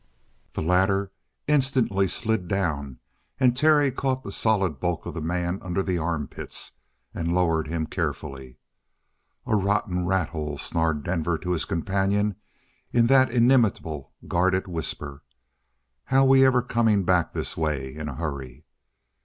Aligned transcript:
The 0.53 0.63
latter 0.63 1.11
instantly 1.47 2.07
slid 2.07 2.47
down 2.47 2.97
and 3.39 3.55
Terry 3.55 3.91
caught 3.91 4.23
the 4.23 4.31
solid 4.31 4.79
bulk 4.79 5.05
of 5.05 5.13
the 5.13 5.21
man 5.21 5.59
under 5.61 5.83
the 5.83 5.99
armpits 5.99 6.71
and 7.13 7.35
lowered 7.35 7.67
him 7.67 7.85
carefully. 7.85 8.57
"A 9.45 9.55
rotten 9.55 10.07
rathole," 10.07 10.57
snarled 10.57 11.03
Denver 11.03 11.37
to 11.37 11.51
his 11.51 11.65
companion 11.65 12.33
in 12.91 13.05
that 13.13 13.29
inimitable, 13.29 14.11
guarded 14.27 14.67
whisper. 14.67 15.21
"How 16.05 16.25
we 16.25 16.43
ever 16.47 16.63
coming 16.63 17.03
back 17.03 17.33
this 17.33 17.55
way 17.55 17.93
in 17.93 18.09
a 18.09 18.15
hurry?" 18.15 18.65